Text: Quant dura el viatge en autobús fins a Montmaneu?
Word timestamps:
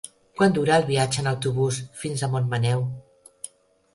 Quant 0.39 0.53
dura 0.53 0.77
el 0.79 0.85
viatge 0.87 1.19
en 1.23 1.29
autobús 1.33 1.77
fins 2.03 2.23
a 2.23 2.29
Montmaneu? 2.37 2.81